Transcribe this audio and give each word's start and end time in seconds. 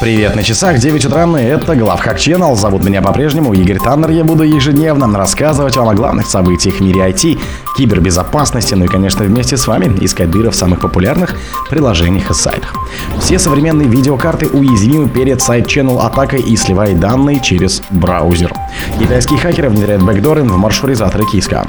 Привет 0.00 0.34
на 0.34 0.42
часах, 0.42 0.78
9 0.78 1.04
утра, 1.04 1.24
и 1.38 1.44
это 1.44 1.76
Главхак 1.76 2.18
Channel. 2.18 2.56
Зовут 2.56 2.84
меня 2.84 3.00
по-прежнему 3.00 3.54
Игорь 3.54 3.78
Таннер. 3.78 4.10
Я 4.10 4.24
буду 4.24 4.42
ежедневно 4.42 5.06
рассказывать 5.16 5.76
вам 5.76 5.88
о 5.88 5.94
главных 5.94 6.26
событиях 6.26 6.76
в 6.76 6.80
мире 6.80 7.08
IT, 7.10 7.38
кибербезопасности, 7.76 8.74
ну 8.74 8.84
и, 8.84 8.88
конечно, 8.88 9.24
вместе 9.24 9.56
с 9.56 9.66
вами 9.66 9.96
искать 10.00 10.30
дыры 10.30 10.50
в 10.50 10.54
самых 10.54 10.80
популярных 10.80 11.34
приложениях 11.68 12.30
и 12.30 12.34
сайтах. 12.34 12.74
Все 13.20 13.38
современные 13.38 13.88
видеокарты 13.88 14.46
уязвимы 14.46 15.08
перед 15.08 15.40
сайт-ченнел 15.40 16.00
атакой 16.00 16.40
и 16.40 16.56
сливают 16.56 17.00
данные 17.00 17.40
через 17.40 17.82
браузер. 17.90 18.52
Китайские 18.98 19.38
хакеры 19.38 19.68
внедряют 19.70 20.02
бэкдоры 20.02 20.42
в 20.42 20.56
маршрутизаторы 20.56 21.24
Киска. 21.30 21.66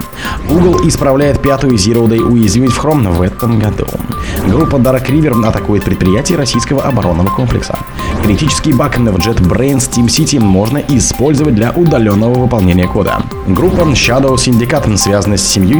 Google 0.47 0.87
исправляет 0.87 1.41
пятую 1.41 1.73
Zero 1.75 2.07
Day 2.07 2.19
уязвимость 2.19 2.75
в 2.75 2.85
Chrome 2.85 3.11
в 3.11 3.21
этом 3.21 3.59
году. 3.59 3.87
Группа 4.47 4.75
Dark 4.75 5.09
River 5.09 5.45
атакует 5.45 5.83
предприятие 5.83 6.37
российского 6.37 6.83
оборонного 6.83 7.29
комплекса. 7.29 7.77
Критический 8.23 8.73
баг 8.73 8.97
в 8.97 9.17
JetBrains 9.17 9.89
Team 9.89 10.05
City 10.07 10.39
можно 10.39 10.77
использовать 10.77 11.55
для 11.55 11.71
удаленного 11.71 12.39
выполнения 12.39 12.87
кода. 12.87 13.21
Группа 13.47 13.81
Shadow 13.81 14.35
Syndicate 14.35 14.97
связана 14.97 15.37
с 15.37 15.45
семью 15.45 15.79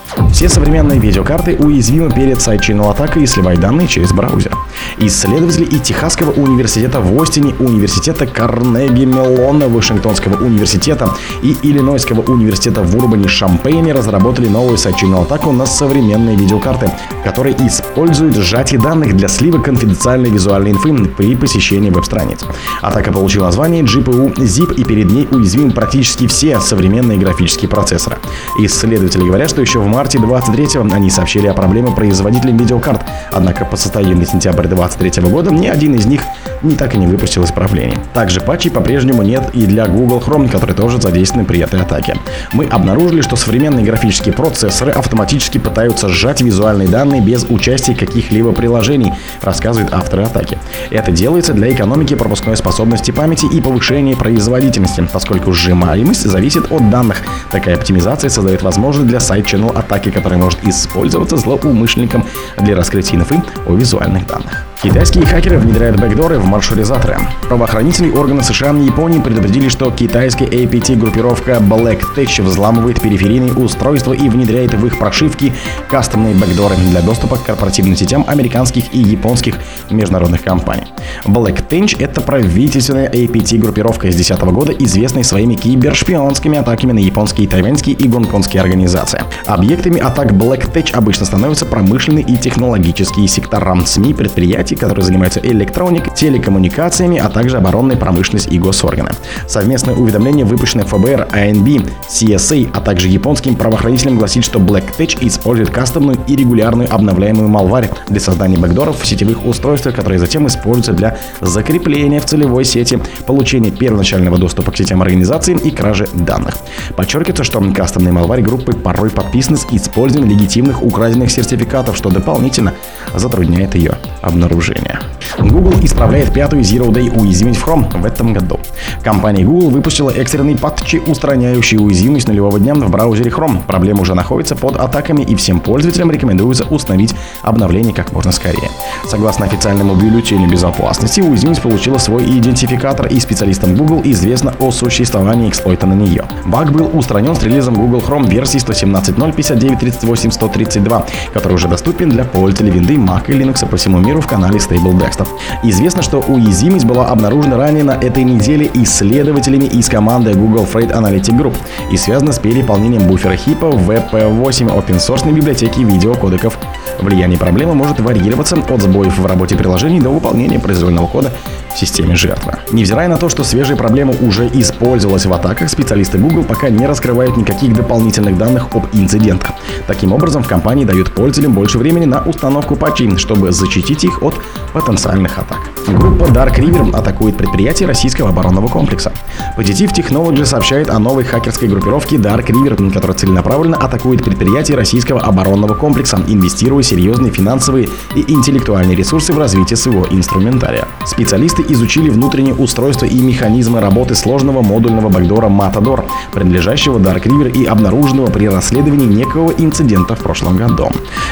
Все 0.31 0.49
современные 0.49 0.99
видеокарты 0.99 1.55
уязвимы 1.57 2.11
перед 2.11 2.41
сайт-чейнл 2.41 2.89
атакой 2.89 3.23
и 3.23 3.25
сливают 3.25 3.61
данные 3.61 3.87
через 3.87 4.11
браузер. 4.11 4.55
Исследователи 4.97 5.65
из 5.65 5.81
Техасского 5.81 6.31
университета 6.31 6.99
в 6.99 7.21
Остине, 7.21 7.53
университета 7.59 8.25
Карнеги 8.25 9.05
Меллона, 9.05 9.67
Вашингтонского 9.67 10.43
университета 10.43 11.11
и 11.41 11.55
Иллинойского 11.61 12.21
университета 12.21 12.81
в 12.81 12.95
Урбане 12.97 13.27
Шампейне 13.27 13.93
разработали 13.93 14.47
новую 14.47 14.77
сайт-чейнл 14.77 15.21
атаку 15.21 15.51
на 15.51 15.65
современные 15.65 16.35
видеокарты, 16.35 16.91
которые 17.23 17.55
используют 17.65 18.35
сжатие 18.35 18.79
данных 18.81 19.15
для 19.15 19.27
слива 19.27 19.61
конфиденциальной 19.61 20.29
визуальной 20.29 20.71
инфы 20.71 21.05
при 21.05 21.35
посещении 21.35 21.89
веб-страниц. 21.89 22.39
Атака 22.81 23.11
получила 23.11 23.45
название 23.45 23.83
GPU 23.83 24.35
ZIP 24.35 24.75
и 24.75 24.83
перед 24.83 25.09
ней 25.09 25.27
уязвимы 25.31 25.71
практически 25.71 26.27
все 26.27 26.59
современные 26.59 27.17
графические 27.17 27.69
процессоры. 27.69 28.17
Исследователи 28.59 29.23
говорят, 29.23 29.49
что 29.49 29.61
еще 29.61 29.79
в 29.79 29.85
марте 29.85 30.00
марте 30.01 30.17
23 30.17 30.81
они 30.91 31.11
сообщили 31.11 31.45
о 31.45 31.53
проблеме 31.53 31.91
производителям 31.91 32.57
видеокарт, 32.57 33.05
однако 33.31 33.65
по 33.65 33.77
состоянию 33.77 34.17
на 34.17 34.25
сентябрь 34.25 34.65
23 34.65 35.21
года 35.29 35.53
ни 35.53 35.67
один 35.67 35.93
из 35.93 36.07
них 36.07 36.23
не 36.63 36.75
так 36.75 36.95
и 36.95 36.97
не 36.97 37.05
выпустил 37.07 37.43
исправлений. 37.43 37.97
Также 38.13 38.41
патчей 38.41 38.71
по-прежнему 38.71 39.21
нет 39.21 39.49
и 39.53 39.65
для 39.65 39.85
Google 39.87 40.19
Chrome, 40.19 40.49
который 40.49 40.75
тоже 40.75 41.01
задействованы 41.01 41.45
при 41.45 41.59
этой 41.59 41.81
атаке. 41.81 42.17
Мы 42.53 42.65
обнаружили, 42.65 43.21
что 43.21 43.35
современные 43.35 43.85
графические 43.85 44.33
процессоры 44.33 44.91
автоматически 44.91 45.57
пытаются 45.57 46.09
сжать 46.09 46.41
визуальные 46.41 46.87
данные 46.87 47.21
без 47.21 47.45
участия 47.49 47.95
каких-либо 47.95 48.51
приложений, 48.53 49.13
рассказывает 49.41 49.93
автор 49.93 50.21
атаки. 50.21 50.57
Это 50.89 51.11
делается 51.11 51.53
для 51.53 51.71
экономики 51.71 52.15
пропускной 52.15 52.57
способности 52.57 53.11
памяти 53.11 53.45
и 53.45 53.61
повышения 53.61 54.15
производительности, 54.15 55.07
поскольку 55.11 55.53
сжимаемость 55.53 56.23
зависит 56.23 56.71
от 56.71 56.89
данных. 56.89 57.21
Такая 57.51 57.75
оптимизация 57.75 58.29
создает 58.29 58.61
возможность 58.61 59.07
для 59.07 59.19
сайт-channel 59.19 59.77
атаки, 59.91 60.09
которая 60.09 60.39
может 60.39 60.63
использоваться 60.63 61.35
злоумышленником 61.35 62.23
для 62.57 62.75
раскрытия 62.75 63.19
инфы 63.19 63.43
о 63.65 63.75
визуальных 63.75 64.25
данных. 64.25 64.70
Китайские 64.83 65.27
хакеры 65.27 65.59
внедряют 65.59 65.99
бэкдоры 66.01 66.39
в 66.39 66.45
маршрутизаторы. 66.45 67.19
Правоохранительные 67.43 68.13
органы 68.13 68.41
США 68.41 68.71
и 68.71 68.85
Японии 68.85 69.19
предупредили, 69.19 69.69
что 69.69 69.91
китайская 69.91 70.45
APT-группировка 70.45 71.57
Black 71.59 72.01
Tech 72.15 72.41
взламывает 72.41 72.99
периферийные 72.99 73.53
устройства 73.53 74.13
и 74.13 74.27
внедряет 74.27 74.73
в 74.73 74.83
их 74.87 74.97
прошивки 74.97 75.53
кастомные 75.87 76.33
бэкдоры 76.33 76.75
для 76.77 77.01
доступа 77.01 77.37
к 77.37 77.43
корпоративным 77.43 77.95
сетям 77.95 78.25
американских 78.27 78.85
и 78.91 78.97
японских 78.97 79.59
международных 79.91 80.41
компаний. 80.41 80.87
Black 81.25 81.63
Tech— 81.69 81.97
это 81.99 82.21
правительственная 82.21 83.07
APT-группировка 83.07 84.11
с 84.11 84.15
2010 84.15 84.41
года, 84.51 84.71
известная 84.71 85.23
своими 85.23 85.53
кибершпионскими 85.53 86.57
атаками 86.57 86.93
на 86.93 86.99
японские, 86.99 87.47
тайваньские 87.47 87.95
и 87.95 88.07
гонконгские 88.07 88.63
организации. 88.63 89.21
Объектами 89.45 89.99
атак 89.99 90.31
Black 90.31 90.73
Tech 90.73 90.91
обычно 90.93 91.27
становятся 91.27 91.67
промышленные 91.67 92.25
и 92.25 92.35
технологические 92.35 93.27
сектора 93.27 93.77
СМИ, 93.85 94.15
предприятия, 94.15 94.70
предприятий, 94.71 94.75
которые 94.75 95.05
занимаются 95.05 95.39
электроникой, 95.43 96.13
телекоммуникациями, 96.15 97.17
а 97.17 97.29
также 97.29 97.57
оборонной 97.57 97.97
промышленностью 97.97 98.53
и 98.53 98.59
госорганы. 98.59 99.11
Совместное 99.47 99.95
уведомление, 99.95 100.45
выпущенное 100.45 100.85
ФБР, 100.85 101.27
АНБ, 101.31 101.87
CSA, 102.09 102.69
а 102.73 102.81
также 102.81 103.07
японским 103.07 103.55
правоохранителям 103.55 104.17
гласит, 104.17 104.43
что 104.43 104.59
Black 104.59 104.83
Tech 104.97 105.17
использует 105.21 105.69
кастомную 105.69 106.17
и 106.27 106.35
регулярную 106.35 106.93
обновляемую 106.93 107.49
малварь 107.49 107.89
для 108.07 108.19
создания 108.19 108.57
бэкдоров 108.57 109.01
в 109.01 109.05
сетевых 109.05 109.45
устройствах, 109.45 109.95
которые 109.95 110.19
затем 110.19 110.47
используются 110.47 110.93
для 110.93 111.17
закрепления 111.41 112.19
в 112.19 112.25
целевой 112.25 112.65
сети, 112.65 112.99
получения 113.27 113.71
первоначального 113.71 114.37
доступа 114.37 114.71
к 114.71 114.77
сетям 114.77 115.01
организации 115.01 115.57
и 115.63 115.71
кражи 115.71 116.07
данных. 116.13 116.55
Подчеркивается, 116.95 117.43
что 117.43 117.61
кастомные 117.73 118.11
малварь 118.11 118.41
группы 118.41 118.73
порой 118.73 119.09
подписаны 119.09 119.57
с 119.57 119.65
использованием 119.71 120.37
легитимных 120.37 120.83
украденных 120.83 121.31
сертификатов, 121.31 121.97
что 121.97 122.09
дополнительно 122.09 122.73
затрудняет 123.15 123.75
ее 123.75 123.97
обнаружение 124.21 124.60
обнаружения. 124.61 125.01
Google 125.39 125.73
исправляет 125.81 126.33
пятую 126.33 126.61
Zero 126.61 126.89
Day 126.89 127.09
уязвимость 127.17 127.59
в 127.59 127.67
Chrome 127.67 127.99
в 127.99 128.05
этом 128.05 128.33
году. 128.33 128.59
Компания 129.03 129.43
Google 129.43 129.69
выпустила 129.69 130.11
экстренный 130.11 130.57
патчи, 130.57 131.01
устраняющий 131.05 131.77
уязвимость 131.77 132.27
нулевого 132.27 132.59
дня 132.59 132.75
в 132.75 132.89
браузере 132.89 133.31
Chrome. 133.31 133.61
Проблема 133.65 134.01
уже 134.01 134.13
находится 134.13 134.55
под 134.55 134.75
атаками 134.75 135.23
и 135.23 135.35
всем 135.35 135.59
пользователям 135.59 136.11
рекомендуется 136.11 136.65
установить 136.65 137.15
обновление 137.41 137.93
как 137.93 138.11
можно 138.11 138.31
скорее. 138.31 138.69
Согласно 139.07 139.45
официальному 139.45 139.95
бюллетеню 139.95 140.49
безопасности, 140.49 141.21
уязвимость 141.21 141.61
получила 141.61 141.97
свой 141.97 142.25
идентификатор 142.25 143.07
и 143.07 143.19
специалистам 143.19 143.75
Google 143.75 144.01
известно 144.05 144.53
о 144.59 144.71
существовании 144.71 145.49
эксплойта 145.49 145.87
на 145.87 145.93
нее. 145.93 146.25
Баг 146.45 146.71
был 146.71 146.89
устранен 146.93 147.35
с 147.35 147.43
релизом 147.43 147.75
Google 147.75 147.99
Chrome 147.99 148.29
версии 148.29 148.59
117.0.59.38.132, 148.59 151.03
который 151.33 151.53
уже 151.53 151.67
доступен 151.67 152.09
для 152.09 152.25
пользователей 152.25 152.71
винды 152.71 152.95
Mac 152.95 153.23
и 153.27 153.33
Linux 153.33 153.67
по 153.67 153.77
всему 153.77 153.99
миру 153.99 154.21
в 154.21 154.27
канале 154.27 154.50
Stable 154.59 154.97
Desktop. 154.97 155.27
Известно, 155.63 156.01
что 156.01 156.19
уязвимость 156.19 156.85
была 156.85 157.07
обнаружена 157.07 157.57
ранее 157.57 157.83
на 157.83 157.91
этой 157.91 158.23
неделе 158.23 158.69
исследователями 158.73 159.65
из 159.65 159.89
команды 159.89 160.33
Google 160.33 160.67
Freight 160.71 160.91
Analytic 160.91 161.37
Group 161.37 161.55
и 161.91 161.97
связана 161.97 162.31
с 162.31 162.39
переполнением 162.39 163.07
буфера 163.07 163.35
хипа 163.35 163.69
в 163.69 163.89
WP8 163.89 164.67
open 164.67 164.97
source 164.97 165.31
библиотеки 165.31 165.79
видеокодеков. 165.79 166.57
Влияние 166.99 167.39
проблемы 167.39 167.73
может 167.73 167.99
варьироваться 167.99 168.55
от 168.55 168.81
сбоев 168.81 169.17
в 169.17 169.25
работе 169.25 169.55
приложений 169.55 170.01
до 170.01 170.09
выполнения 170.09 170.59
произвольного 170.59 171.07
кода 171.07 171.31
в 171.73 171.79
системе 171.79 172.15
жертвы. 172.15 172.53
Невзирая 172.71 173.07
на 173.07 173.17
то, 173.17 173.29
что 173.29 173.43
свежая 173.43 173.77
проблема 173.77 174.13
уже 174.21 174.47
использовалась 174.47 175.25
в 175.25 175.33
атаках, 175.33 175.69
специалисты 175.69 176.17
Google 176.17 176.43
пока 176.43 176.69
не 176.69 176.85
раскрывают 176.85 177.37
никаких 177.37 177.73
дополнительных 177.73 178.37
данных 178.37 178.67
об 178.73 178.85
инцидентах. 178.93 179.51
Таким 179.87 180.13
образом, 180.13 180.43
в 180.43 180.47
компании 180.47 180.85
дают 180.85 181.11
пользователям 181.13 181.53
больше 181.53 181.77
времени 181.77 182.05
на 182.05 182.21
установку 182.21 182.75
патчей, 182.75 183.17
чтобы 183.17 183.51
защитить 183.51 184.03
их 184.03 184.21
от 184.21 184.35
потенциальных 184.73 185.39
атак. 185.39 185.70
Группа 185.87 186.25
Dark 186.25 186.57
River 186.57 186.95
атакует 186.95 187.37
предприятие 187.37 187.87
российского 187.87 188.29
оборонного 188.29 188.67
комплекса. 188.67 189.11
Positive 189.57 189.93
Technology 189.93 190.45
сообщает 190.45 190.89
о 190.89 190.99
новой 190.99 191.23
хакерской 191.23 191.67
группировке 191.67 192.17
Dark 192.17 192.47
River, 192.47 192.91
которая 192.91 193.17
целенаправленно 193.17 193.77
атакует 193.77 194.23
предприятие 194.23 194.77
российского 194.77 195.21
оборонного 195.21 195.73
комплекса, 195.73 196.19
инвестируя 196.27 196.83
серьезные 196.83 197.31
финансовые 197.31 197.89
и 198.15 198.31
интеллектуальные 198.31 198.95
ресурсы 198.95 199.33
в 199.33 199.39
развитие 199.39 199.77
своего 199.77 200.07
инструментария. 200.09 200.87
Специалисты 201.05 201.63
изучили 201.69 202.09
внутренние 202.09 202.53
устройства 202.53 203.05
и 203.05 203.19
механизмы 203.19 203.79
работы 203.79 204.15
сложного 204.15 204.61
модульного 204.61 205.09
бэкдора 205.09 205.47
Matador, 205.47 206.05
принадлежащего 206.33 206.99
Dark 206.99 207.23
River 207.23 207.51
и 207.51 207.65
обнаруженного 207.65 208.27
при 208.27 208.47
расследовании 208.47 209.07
некого 209.07 209.51
инцидента 209.51 210.15
в 210.15 210.19
прошлом 210.19 210.57
году. 210.57 210.89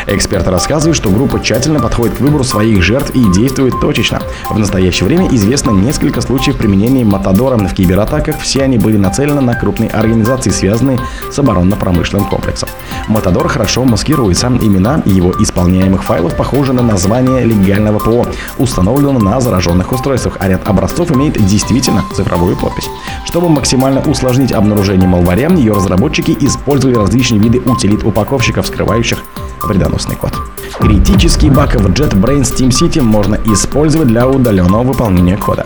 Эксперты 0.07 0.49
рассказывают, 0.49 0.97
что 0.97 1.09
группа 1.09 1.39
тщательно 1.39 1.79
подходит 1.79 2.17
к 2.17 2.21
выбору 2.21 2.43
своих 2.43 2.81
жертв 2.81 3.11
и 3.13 3.31
действует 3.31 3.79
точечно. 3.79 4.21
В 4.49 4.57
настоящее 4.57 5.07
время 5.07 5.27
известно 5.29 5.71
несколько 5.71 6.21
случаев 6.21 6.57
применения 6.57 7.03
Матадора 7.03 7.57
в 7.57 7.73
кибератаках. 7.73 8.39
Все 8.39 8.63
они 8.63 8.77
были 8.77 8.97
нацелены 8.97 9.41
на 9.41 9.53
крупные 9.55 9.89
организации, 9.89 10.49
связанные 10.49 10.99
с 11.31 11.39
оборонно-промышленным 11.39 12.25
комплексом. 12.25 12.69
Матадор 13.07 13.47
хорошо 13.47 13.83
маскируется. 13.83 14.47
Имена 14.47 15.01
его 15.05 15.33
исполняемых 15.39 16.03
файлов 16.03 16.35
похожи 16.35 16.73
на 16.73 16.81
название 16.81 17.43
легального 17.43 17.99
ПО, 17.99 18.27
установленного 18.57 19.23
на 19.23 19.41
зараженных 19.41 19.91
устройствах, 19.91 20.37
а 20.39 20.47
ряд 20.47 20.67
образцов 20.67 21.11
имеет 21.11 21.33
действительно 21.45 22.03
цифровую 22.15 22.55
подпись. 22.55 22.89
Чтобы 23.25 23.49
максимально 23.49 24.01
усложнить 24.01 24.51
обнаружение 24.51 25.07
малваря, 25.07 25.49
ее 25.49 25.73
разработчики 25.73 26.35
использовали 26.39 26.95
различные 26.95 27.39
виды 27.39 27.59
утилит 27.59 28.03
упаковщиков, 28.03 28.65
скрывающих 28.67 29.19
вредоносный 29.65 30.15
код. 30.15 30.33
Критический 30.79 31.49
баг 31.49 31.75
в 31.75 31.87
JetBrains 31.87 32.55
Team 32.55 32.69
City 32.69 33.01
можно 33.01 33.35
использовать 33.45 34.07
для 34.07 34.27
удаленного 34.27 34.83
выполнения 34.83 35.37
кода. 35.37 35.65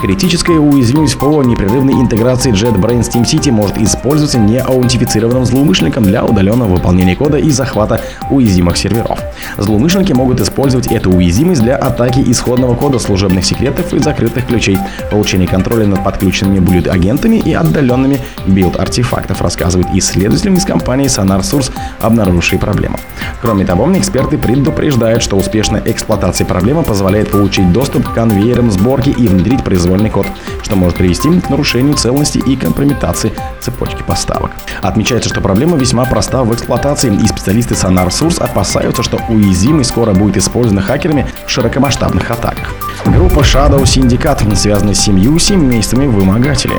Критическая 0.00 0.58
уязвимость 0.58 1.18
ПО 1.18 1.42
непрерывной 1.42 1.94
интеграции 1.94 2.52
JetBrains 2.52 3.10
Steam 3.10 3.24
City 3.24 3.50
может 3.50 3.78
использоваться 3.78 4.38
неаутентифицированным 4.38 5.44
злоумышленником 5.46 6.04
для 6.04 6.24
удаленного 6.24 6.74
выполнения 6.74 7.16
кода 7.16 7.38
и 7.38 7.50
захвата 7.50 8.00
уязвимых 8.30 8.76
серверов. 8.76 9.18
Злоумышленники 9.56 10.12
могут 10.12 10.40
использовать 10.40 10.88
эту 10.88 11.10
уязвимость 11.10 11.62
для 11.62 11.76
атаки 11.76 12.22
исходного 12.26 12.74
кода 12.74 12.98
служебных 12.98 13.44
секретов 13.44 13.94
и 13.94 13.98
закрытых 13.98 14.46
ключей, 14.46 14.78
получения 15.10 15.46
контроля 15.46 15.86
над 15.86 16.04
подключенными 16.04 16.58
блюд-агентами 16.58 17.36
и 17.36 17.52
отдаленными 17.54 18.20
билд-артефактов, 18.46 19.40
рассказывает 19.40 19.88
исследователь 19.94 20.52
из 20.52 20.64
компании 20.64 21.06
Sonar 21.06 21.40
Source, 21.40 21.72
обнаруживший 22.00 22.58
проблему. 22.58 22.98
Кроме 23.40 23.64
того, 23.64 23.90
эксперты 23.96 24.38
предупреждают, 24.38 25.22
что 25.22 25.36
успешная 25.36 25.82
эксплуатация 25.84 26.46
проблемы 26.46 26.82
позволяет 26.82 27.30
получить 27.30 27.70
доступ 27.72 28.08
к 28.08 28.14
конвейерам 28.14 28.70
сборки 28.70 29.10
и 29.10 29.28
внедрить 29.28 29.62
произвольный 29.84 30.08
код, 30.08 30.26
что 30.62 30.76
может 30.76 30.96
привести 30.96 31.28
к 31.40 31.50
нарушению 31.50 31.94
целостности 31.94 32.38
и 32.38 32.56
компрометации 32.56 33.32
цепочки 33.60 34.02
поставок. 34.02 34.50
Отмечается, 34.80 35.28
что 35.28 35.42
проблема 35.42 35.76
весьма 35.76 36.06
проста 36.06 36.42
в 36.42 36.54
эксплуатации, 36.54 37.14
и 37.14 37.26
специалисты 37.26 37.74
Sonar 37.74 38.08
Source 38.08 38.42
опасаются, 38.42 39.02
что 39.02 39.18
уязвимость 39.28 39.90
скоро 39.90 40.14
будет 40.14 40.38
использована 40.38 40.80
хакерами 40.80 41.26
в 41.46 41.50
широкомасштабных 41.50 42.30
атаках. 42.30 42.83
Группа 43.06 43.40
Shadow 43.40 43.82
Syndicate 43.82 44.54
связана 44.56 44.94
с 44.94 45.00
семью 45.00 45.38
семействами 45.38 46.06
вымогателей. 46.06 46.76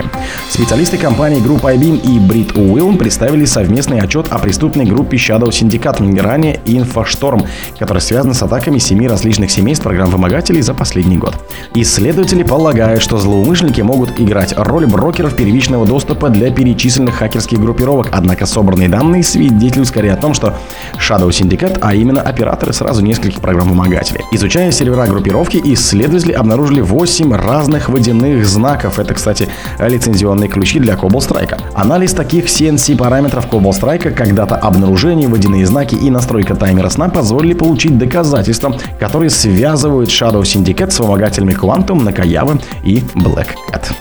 Специалисты 0.49 0.97
компании 0.97 1.39
группы 1.39 1.71
IBM 1.71 2.01
и 2.01 2.19
Брит 2.19 2.57
Уилл 2.57 2.97
представили 2.97 3.45
совместный 3.45 3.99
отчет 3.99 4.27
о 4.31 4.39
преступной 4.39 4.85
группе 4.85 5.17
Shadow 5.17 5.49
Syndicate, 5.49 6.19
ранее 6.19 6.59
InfoStorm, 6.65 7.45
которая 7.77 8.01
связана 8.01 8.33
с 8.33 8.41
атаками 8.41 8.79
семи 8.79 9.07
различных 9.07 9.51
семейств 9.51 9.83
программ 9.83 10.09
вымогателей 10.09 10.61
за 10.61 10.73
последний 10.73 11.17
год. 11.17 11.35
Исследователи 11.75 12.41
полагают, 12.41 13.03
что 13.03 13.17
злоумышленники 13.17 13.81
могут 13.81 14.19
играть 14.19 14.55
роль 14.57 14.87
брокеров 14.87 15.35
первичного 15.35 15.85
доступа 15.85 16.29
для 16.29 16.49
перечисленных 16.49 17.15
хакерских 17.15 17.59
группировок, 17.59 18.09
однако 18.11 18.47
собранные 18.47 18.89
данные 18.89 19.21
свидетельствуют 19.23 19.89
скорее 19.89 20.13
о 20.13 20.17
том, 20.17 20.33
что 20.33 20.55
Shadow 20.97 21.29
Syndicate, 21.29 21.77
а 21.81 21.93
именно 21.93 22.21
операторы 22.21 22.73
сразу 22.73 23.03
нескольких 23.03 23.41
программ 23.41 23.69
вымогателей. 23.69 24.21
Изучая 24.31 24.71
сервера 24.71 25.05
группировки, 25.05 25.61
исследователи 25.63 26.14
обнаружили 26.31 26.81
8 26.81 27.33
разных 27.33 27.89
водяных 27.89 28.45
знаков. 28.47 28.99
Это, 28.99 29.13
кстати, 29.13 29.49
лицензионные 29.79 30.49
ключи 30.49 30.79
для 30.79 30.93
Cobalt 30.93 31.29
Strike. 31.29 31.59
Анализ 31.73 32.13
таких 32.13 32.45
CNC 32.45 32.97
параметров 32.97 33.47
Cobalt 33.51 33.79
Strike, 33.79 34.11
когда-то 34.11 34.55
обнаружение, 34.55 35.27
водяные 35.27 35.65
знаки 35.65 35.95
и 35.95 36.09
настройка 36.09 36.55
таймера 36.55 36.89
сна 36.89 37.09
позволили 37.09 37.53
получить 37.53 37.97
доказательства, 37.97 38.77
которые 38.99 39.29
связывают 39.29 40.09
Shadow 40.09 40.41
Syndicate 40.41 40.91
с 40.91 40.99
вымогателями 40.99 41.53
Quantum, 41.53 42.03
Накаявы 42.03 42.59
и 42.83 42.99
Black 43.15 43.47
Cat. 43.71 43.91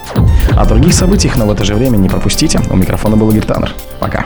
О 0.57 0.67
других 0.67 0.95
событиях, 0.95 1.37
но 1.37 1.47
в 1.47 1.51
это 1.51 1.65
же 1.65 1.75
время 1.75 1.97
не 1.97 2.09
пропустите. 2.09 2.61
У 2.71 2.77
микрофона 2.77 3.17
был 3.17 3.31
Игорь 3.31 3.45
Таннер. 3.45 3.73
Пока. 3.99 4.25